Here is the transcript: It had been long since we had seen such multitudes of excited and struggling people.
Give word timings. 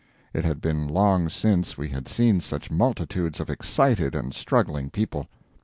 It 0.33 0.43
had 0.43 0.61
been 0.61 0.87
long 0.87 1.29
since 1.29 1.77
we 1.77 1.89
had 1.89 2.07
seen 2.07 2.41
such 2.41 2.71
multitudes 2.71 3.39
of 3.39 3.51
excited 3.51 4.15
and 4.15 4.33
struggling 4.33 4.89
people. 4.89 5.27